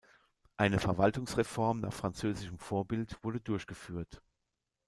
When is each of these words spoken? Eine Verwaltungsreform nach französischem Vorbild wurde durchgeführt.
Eine 0.57 0.79
Verwaltungsreform 0.79 1.81
nach 1.81 1.93
französischem 1.93 2.57
Vorbild 2.57 3.23
wurde 3.23 3.39
durchgeführt. 3.39 4.23